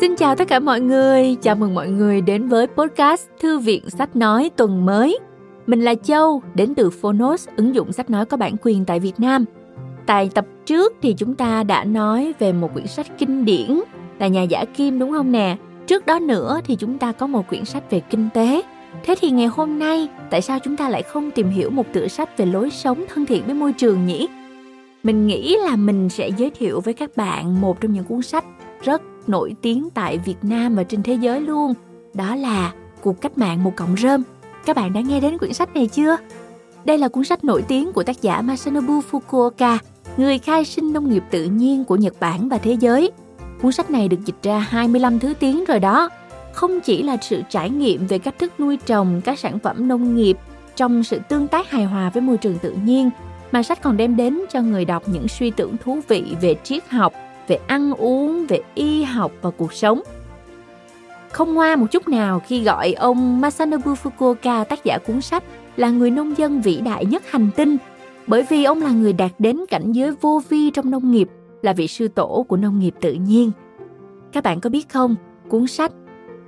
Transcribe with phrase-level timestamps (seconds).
[0.00, 3.90] Xin chào tất cả mọi người, chào mừng mọi người đến với podcast Thư viện
[3.90, 5.18] Sách Nói tuần mới.
[5.66, 9.20] Mình là Châu, đến từ Phonos, ứng dụng sách nói có bản quyền tại Việt
[9.20, 9.44] Nam.
[10.06, 13.80] Tại tập trước thì chúng ta đã nói về một quyển sách kinh điển
[14.18, 15.56] là Nhà giả kim đúng không nè?
[15.86, 18.62] Trước đó nữa thì chúng ta có một quyển sách về kinh tế.
[19.04, 22.08] Thế thì ngày hôm nay, tại sao chúng ta lại không tìm hiểu một tựa
[22.08, 24.28] sách về lối sống thân thiện với môi trường nhỉ?
[25.02, 28.44] Mình nghĩ là mình sẽ giới thiệu với các bạn một trong những cuốn sách
[28.82, 31.74] rất nổi tiếng tại Việt Nam và trên thế giới luôn.
[32.14, 34.22] Đó là Cuộc cách mạng một cọng rơm.
[34.66, 36.16] Các bạn đã nghe đến quyển sách này chưa?
[36.84, 39.78] Đây là cuốn sách nổi tiếng của tác giả Masanobu Fukuoka,
[40.16, 43.10] người khai sinh nông nghiệp tự nhiên của Nhật Bản và thế giới.
[43.62, 46.08] Cuốn sách này được dịch ra 25 thứ tiếng rồi đó.
[46.52, 50.16] Không chỉ là sự trải nghiệm về cách thức nuôi trồng các sản phẩm nông
[50.16, 50.38] nghiệp
[50.76, 53.10] trong sự tương tác hài hòa với môi trường tự nhiên,
[53.52, 56.88] mà sách còn đem đến cho người đọc những suy tưởng thú vị về triết
[56.88, 57.12] học,
[57.48, 60.00] về ăn uống, về y học và cuộc sống.
[61.32, 65.44] Không ngoa một chút nào khi gọi ông Masanobu Fukuoka tác giả cuốn sách
[65.76, 67.76] là người nông dân vĩ đại nhất hành tinh
[68.28, 71.28] bởi vì ông là người đạt đến cảnh giới vô vi trong nông nghiệp,
[71.62, 73.50] là vị sư tổ của nông nghiệp tự nhiên.
[74.32, 75.14] Các bạn có biết không,
[75.48, 75.92] cuốn sách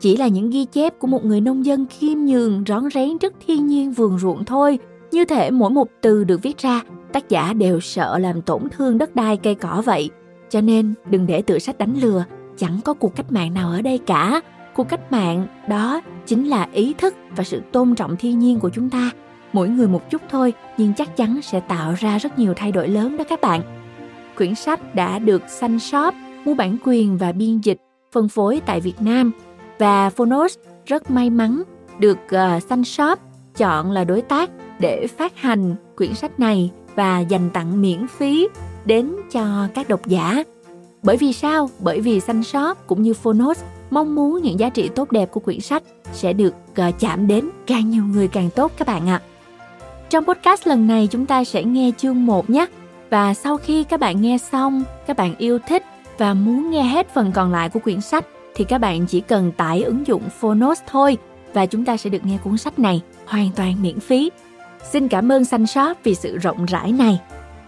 [0.01, 3.33] chỉ là những ghi chép của một người nông dân khiêm nhường, rón rén rất
[3.47, 4.79] thiên nhiên vườn ruộng thôi.
[5.11, 8.99] Như thể mỗi một từ được viết ra, tác giả đều sợ làm tổn thương
[8.99, 10.11] đất đai cây cỏ vậy.
[10.51, 12.25] Cho nên đừng để tựa sách đánh lừa,
[12.57, 14.41] chẳng có cuộc cách mạng nào ở đây cả.
[14.75, 18.71] Cuộc cách mạng đó chính là ý thức và sự tôn trọng thiên nhiên của
[18.71, 19.11] chúng ta.
[19.53, 22.89] Mỗi người một chút thôi nhưng chắc chắn sẽ tạo ra rất nhiều thay đổi
[22.89, 23.63] lớn đó các bạn.
[24.37, 27.79] Quyển sách đã được Sun shop, mua bản quyền và biên dịch,
[28.13, 29.33] phân phối tại Việt Nam
[29.79, 31.63] và Phonos rất may mắn
[31.99, 33.19] được ờ, uh, shop
[33.57, 38.49] chọn là đối tác để phát hành quyển sách này và dành tặng miễn phí
[38.85, 40.43] đến cho các độc giả.
[41.03, 41.71] Bởi vì sao?
[41.79, 45.41] Bởi vì Xanh Shop cũng như Phonos mong muốn những giá trị tốt đẹp của
[45.41, 49.21] quyển sách sẽ được ờ, chạm đến càng nhiều người càng tốt các bạn ạ.
[49.23, 49.27] À.
[50.11, 52.67] Trong podcast lần này chúng ta sẽ nghe chương 1 nhé.
[53.11, 55.85] Và sau khi các bạn nghe xong, các bạn yêu thích
[56.19, 59.53] và muốn nghe hết phần còn lại của quyển sách thì các bạn chỉ cần
[59.53, 61.17] tải ứng dụng Phonos thôi
[61.53, 64.31] và chúng ta sẽ được nghe cuốn sách này hoàn toàn miễn phí.
[64.91, 67.21] Xin cảm ơn Xanh Shop vì sự rộng rãi này.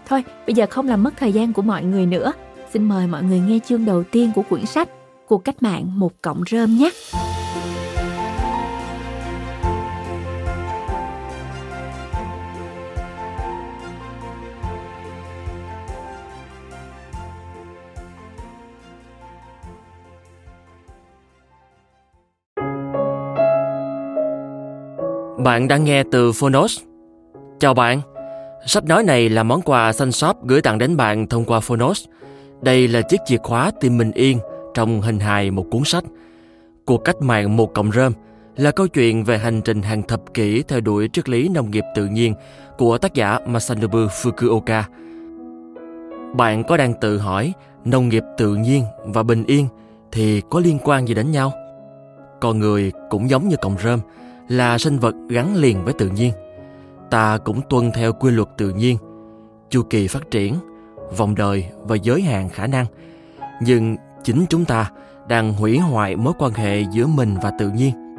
[0.07, 2.33] Thôi, bây giờ không làm mất thời gian của mọi người nữa.
[2.73, 4.89] Xin mời mọi người nghe chương đầu tiên của quyển sách
[5.27, 6.89] Cuộc cách mạng một cọng rơm nhé.
[25.43, 26.81] Bạn đang nghe từ Phonos.
[27.59, 28.01] Chào bạn,
[28.65, 32.05] Sách nói này là món quà xanh shop gửi tặng đến bạn thông qua Phonos.
[32.61, 34.39] Đây là chiếc chìa khóa tìm mình yên
[34.73, 36.03] trong hình hài một cuốn sách.
[36.85, 38.13] Cuộc cách mạng một cộng rơm
[38.55, 41.83] là câu chuyện về hành trình hàng thập kỷ theo đuổi triết lý nông nghiệp
[41.95, 42.33] tự nhiên
[42.77, 44.83] của tác giả Masanobu Fukuoka.
[46.35, 47.53] Bạn có đang tự hỏi
[47.85, 49.67] nông nghiệp tự nhiên và bình yên
[50.11, 51.51] thì có liên quan gì đến nhau?
[52.41, 53.99] Con người cũng giống như cộng rơm,
[54.47, 56.31] là sinh vật gắn liền với tự nhiên
[57.13, 58.97] ta cũng tuân theo quy luật tự nhiên.
[59.69, 60.55] Chu kỳ phát triển,
[61.17, 62.85] vòng đời và giới hạn khả năng.
[63.61, 64.91] Nhưng chính chúng ta
[65.27, 68.15] đang hủy hoại mối quan hệ giữa mình và tự nhiên.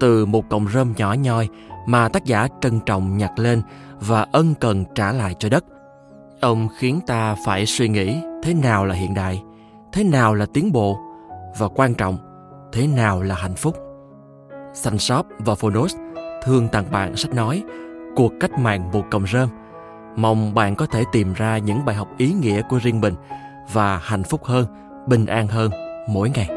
[0.00, 1.48] Từ một cọng rơm nhỏ nhoi
[1.86, 3.62] mà tác giả trân trọng nhặt lên
[4.00, 5.64] và ân cần trả lại cho đất,
[6.40, 9.42] ông khiến ta phải suy nghĩ thế nào là hiện đại,
[9.92, 10.98] thế nào là tiến bộ,
[11.58, 12.18] và quan trọng,
[12.72, 13.76] thế nào là hạnh phúc.
[14.74, 15.96] Sun Shop và Phonos,
[16.44, 17.62] thương tặng bạn sách nói
[18.16, 19.48] cuộc cách mạng một cọng rơm.
[20.16, 23.14] Mong bạn có thể tìm ra những bài học ý nghĩa của riêng mình
[23.72, 24.66] và hạnh phúc hơn,
[25.06, 25.70] bình an hơn
[26.08, 26.48] mỗi ngày.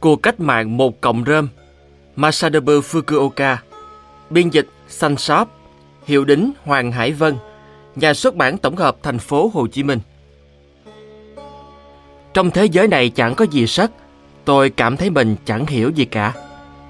[0.00, 1.48] Cuộc cách mạng một cộng rơm
[2.16, 3.56] Masanobu Fukuoka
[4.30, 5.48] Biên dịch Sun Shop
[6.06, 7.36] Hiệu đính Hoàng Hải Vân,
[7.96, 9.98] nhà xuất bản tổng hợp thành phố Hồ Chí Minh.
[12.34, 13.90] Trong thế giới này chẳng có gì sắc,
[14.44, 16.32] tôi cảm thấy mình chẳng hiểu gì cả.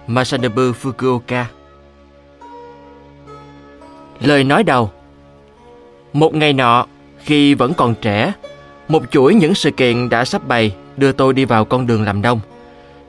[0.07, 1.45] Masanobu Fukuoka
[4.21, 4.91] Lời nói đầu
[6.13, 6.87] Một ngày nọ,
[7.19, 8.33] khi vẫn còn trẻ,
[8.89, 12.23] một chuỗi những sự kiện đã sắp bày đưa tôi đi vào con đường làm
[12.23, 12.41] nông.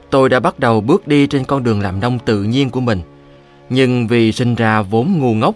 [0.10, 3.02] Tôi đã bắt đầu bước đi trên con đường làm nông tự nhiên của mình.
[3.70, 5.56] Nhưng vì sinh ra vốn ngu ngốc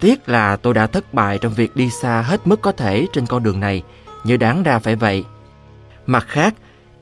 [0.00, 3.26] Tiếc là tôi đã thất bại trong việc đi xa hết mức có thể trên
[3.26, 3.82] con đường này,
[4.24, 5.24] như đáng ra phải vậy.
[6.06, 6.54] Mặt khác,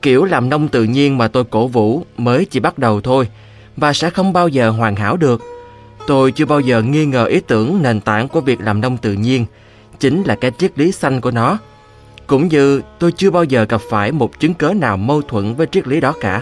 [0.05, 3.27] Kiểu làm nông tự nhiên mà tôi cổ vũ mới chỉ bắt đầu thôi
[3.77, 5.41] và sẽ không bao giờ hoàn hảo được.
[6.07, 9.13] Tôi chưa bao giờ nghi ngờ ý tưởng nền tảng của việc làm nông tự
[9.13, 9.45] nhiên
[9.99, 11.57] chính là cái triết lý xanh của nó.
[12.27, 15.67] Cũng như tôi chưa bao giờ gặp phải một chứng cớ nào mâu thuẫn với
[15.71, 16.41] triết lý đó cả.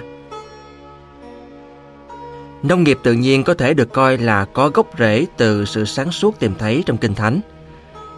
[2.64, 6.12] Nông nghiệp tự nhiên có thể được coi là có gốc rễ từ sự sáng
[6.12, 7.42] suốt tìm thấy trong Kinh Thánh.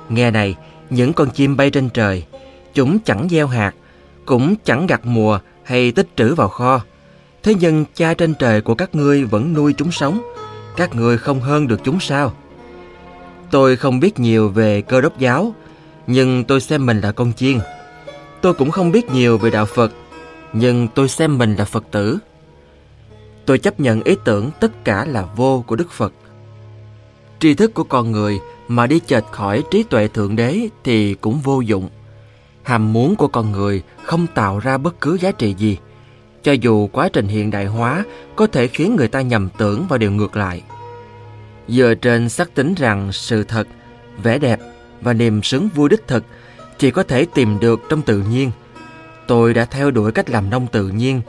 [0.09, 0.55] Nghe này,
[0.89, 2.25] những con chim bay trên trời,
[2.73, 3.73] chúng chẳng gieo hạt,
[4.25, 6.81] cũng chẳng gặt mùa hay tích trữ vào kho.
[7.43, 10.21] Thế nhưng cha trên trời của các ngươi vẫn nuôi chúng sống,
[10.77, 12.33] các ngươi không hơn được chúng sao?
[13.51, 15.53] Tôi không biết nhiều về cơ đốc giáo,
[16.07, 17.59] nhưng tôi xem mình là con chiên.
[18.41, 19.91] Tôi cũng không biết nhiều về đạo Phật,
[20.53, 22.19] nhưng tôi xem mình là Phật tử.
[23.45, 26.13] Tôi chấp nhận ý tưởng tất cả là vô của Đức Phật.
[27.39, 31.39] Tri thức của con người mà đi chệch khỏi trí tuệ Thượng Đế thì cũng
[31.43, 31.89] vô dụng.
[32.63, 35.77] Hàm muốn của con người không tạo ra bất cứ giá trị gì,
[36.43, 38.03] cho dù quá trình hiện đại hóa
[38.35, 40.61] có thể khiến người ta nhầm tưởng vào điều ngược lại.
[41.67, 43.67] Dựa trên xác tính rằng sự thật,
[44.23, 44.59] vẻ đẹp
[45.01, 46.23] và niềm sướng vui đích thực
[46.77, 48.51] chỉ có thể tìm được trong tự nhiên.
[49.27, 51.21] Tôi đã theo đuổi cách làm nông tự nhiên,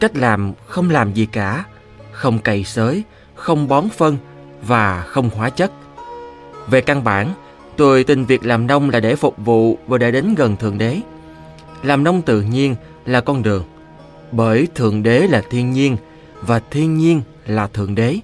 [0.00, 1.64] cách làm không làm gì cả,
[2.12, 3.02] không cày xới,
[3.34, 4.16] không bón phân
[4.62, 5.72] và không hóa chất.
[6.70, 7.32] Về căn bản,
[7.76, 11.00] tôi tin việc làm nông là để phục vụ và để đến gần Thượng Đế.
[11.82, 12.76] Làm nông tự nhiên
[13.06, 13.64] là con đường,
[14.32, 15.96] bởi Thượng Đế là thiên nhiên
[16.40, 18.18] và thiên nhiên là Thượng Đế.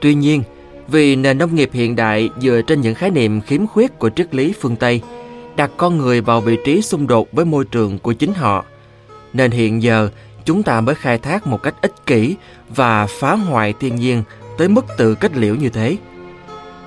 [0.00, 0.42] Tuy nhiên,
[0.88, 4.34] vì nền nông nghiệp hiện đại dựa trên những khái niệm khiếm khuyết của triết
[4.34, 5.00] lý phương Tây,
[5.56, 8.64] đặt con người vào vị trí xung đột với môi trường của chính họ,
[9.32, 10.08] nên hiện giờ
[10.44, 12.36] chúng ta mới khai thác một cách ích kỷ
[12.68, 14.22] và phá hoại thiên nhiên
[14.58, 15.96] tới mức tự kết liễu như thế.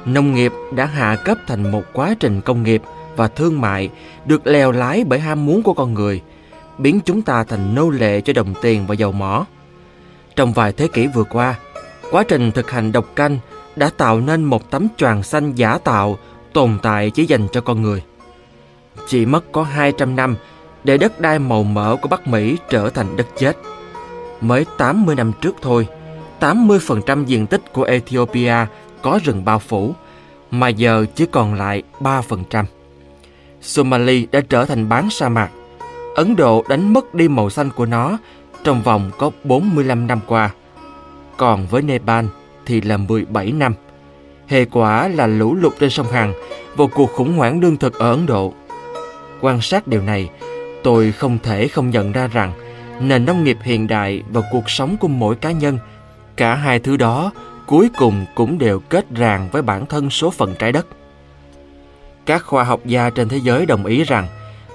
[0.06, 2.82] Nông nghiệp đã hạ cấp thành một quá trình công nghiệp
[3.16, 3.90] và thương mại
[4.26, 6.22] được lèo lái bởi ham muốn của con người,
[6.78, 9.46] biến chúng ta thành nô lệ cho đồng tiền và dầu mỏ.
[10.36, 11.56] Trong vài thế kỷ vừa qua,
[12.12, 13.40] quá trình thực hành độc canh
[13.76, 16.18] đã tạo nên một tấm choàng xanh giả tạo
[16.54, 18.04] tồn tại chỉ dành cho con người.
[19.08, 20.36] Chỉ mất có 200 năm
[20.86, 23.58] để đất đai màu mỡ của Bắc Mỹ trở thành đất chết.
[24.42, 25.88] Mới 80 năm trước thôi,
[26.40, 28.56] 80% diện tích của Ethiopia
[29.02, 29.94] có rừng bao phủ,
[30.52, 32.66] mà giờ chỉ còn lại 3%.
[33.62, 35.50] Somali đã trở thành bán sa mạc.
[36.16, 38.18] Ấn Độ đánh mất đi màu xanh của nó
[38.64, 40.50] trong vòng có 45 năm qua.
[41.38, 42.26] Còn với Nepal
[42.66, 43.74] thì là 17 năm.
[44.48, 46.34] Hệ quả là lũ lụt trên sông Hằng
[46.76, 48.54] và cuộc khủng hoảng lương thực ở Ấn Độ.
[49.42, 50.30] Quan sát điều này,
[50.86, 52.54] tôi không thể không nhận ra rằng
[53.02, 55.80] nền nông nghiệp hiện đại và cuộc sống của mỗi cá nhân,
[56.36, 57.32] cả hai thứ đó
[57.66, 60.88] cuối cùng cũng đều kết ràng với bản thân số phận trái đất.
[62.26, 64.28] Các khoa học gia trên thế giới đồng ý rằng,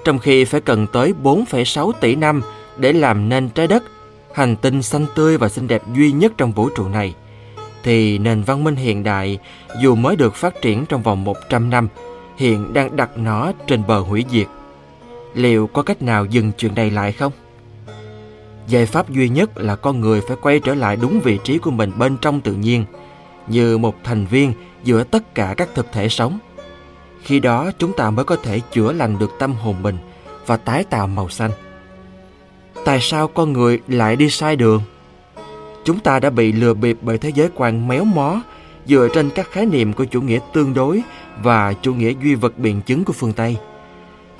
[0.05, 2.41] trong khi phải cần tới 4,6 tỷ năm
[2.77, 3.83] để làm nên trái đất,
[4.33, 7.15] hành tinh xanh tươi và xinh đẹp duy nhất trong vũ trụ này,
[7.83, 9.39] thì nền văn minh hiện đại
[9.81, 11.87] dù mới được phát triển trong vòng 100 năm,
[12.37, 14.47] hiện đang đặt nó trên bờ hủy diệt.
[15.33, 17.31] Liệu có cách nào dừng chuyện này lại không?
[18.67, 21.71] Giải pháp duy nhất là con người phải quay trở lại đúng vị trí của
[21.71, 22.85] mình bên trong tự nhiên,
[23.47, 26.39] như một thành viên giữa tất cả các thực thể sống.
[27.23, 29.97] Khi đó chúng ta mới có thể chữa lành được tâm hồn mình
[30.45, 31.51] và tái tạo màu xanh.
[32.85, 34.81] Tại sao con người lại đi sai đường?
[35.83, 38.41] Chúng ta đã bị lừa bịp bởi thế giới quan méo mó
[38.85, 41.01] dựa trên các khái niệm của chủ nghĩa tương đối
[41.43, 43.57] và chủ nghĩa duy vật biện chứng của phương Tây.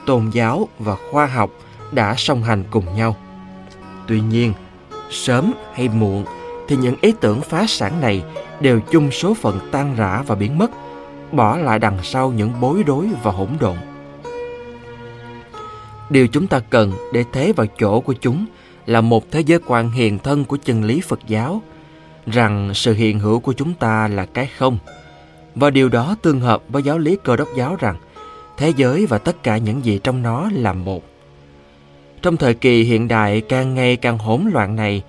[0.06, 1.52] Tôn giáo và khoa học
[1.92, 3.16] đã song hành cùng nhau.
[4.08, 4.54] Tuy nhiên,
[5.10, 6.26] sớm hay muộn
[6.68, 8.24] thì những ý tưởng phá sản này
[8.60, 10.72] đều chung số phận tan rã và biến mất,
[11.32, 13.78] bỏ lại đằng sau những bối rối và hỗn độn.
[16.10, 18.46] Điều chúng ta cần để thế vào chỗ của chúng
[18.86, 21.62] là một thế giới quan hiền thân của chân lý Phật giáo,
[22.28, 24.78] rằng sự hiện hữu của chúng ta là cái không.
[25.56, 27.96] Và điều đó tương hợp với giáo lý cơ đốc giáo rằng
[28.62, 31.04] thế giới và tất cả những gì trong nó là một.
[32.22, 35.02] Trong thời kỳ hiện đại càng ngày càng hỗn loạn này,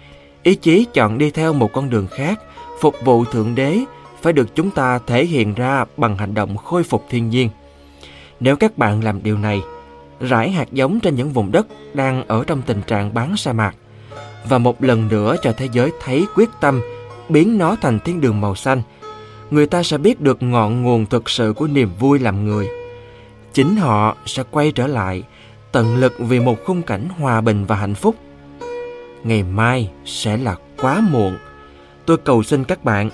[0.43, 2.41] ý chí chọn đi theo một con đường khác,
[2.81, 3.79] phục vụ Thượng Đế
[4.23, 7.49] phải được chúng ta thể hiện ra bằng hành động khôi phục thiên nhiên.
[8.41, 9.61] Nếu các bạn làm điều này,
[10.21, 13.75] rải hạt giống trên những vùng đất đang ở trong tình trạng bán sa mạc
[14.49, 16.81] và một lần nữa cho thế giới thấy quyết tâm
[17.29, 18.83] biến nó thành thiên đường màu xanh,
[19.51, 22.82] người ta sẽ biết được ngọn nguồn thực sự của niềm vui làm người.
[23.55, 25.23] Chính họ sẽ quay trở lại
[25.73, 28.17] tận lực vì một khung cảnh hòa bình và hạnh phúc.
[29.25, 31.39] Ngày mai sẽ là quá muộn.
[32.07, 33.11] Tôi cầu xin các bạn,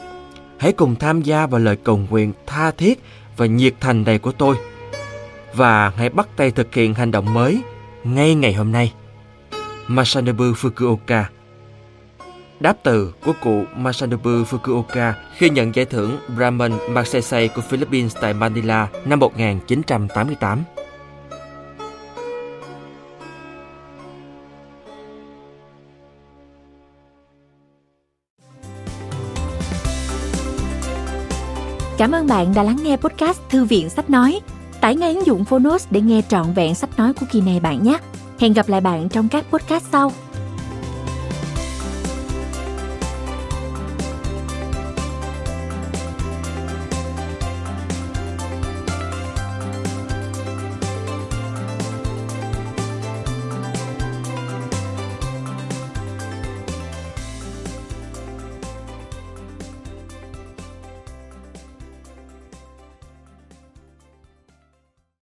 [0.58, 3.02] hãy cùng tham gia vào lời cầu nguyện tha thiết
[3.36, 4.56] và nhiệt thành đầy của tôi.
[5.54, 7.62] Và hãy bắt tay thực hiện hành động mới,
[8.04, 8.92] ngay ngày hôm nay.
[9.86, 11.24] Masanobu Fukuoka
[12.60, 18.34] Đáp từ của cụ Masanobu Fukuoka khi nhận giải thưởng Brahman Magsaysay của Philippines tại
[18.34, 20.64] Manila năm 1988.
[31.98, 34.40] Cảm ơn bạn đã lắng nghe podcast Thư viện Sách Nói.
[34.80, 37.82] Tải ngay ứng dụng Phonos để nghe trọn vẹn sách nói của kỳ này bạn
[37.82, 37.98] nhé.
[38.38, 40.12] Hẹn gặp lại bạn trong các podcast sau.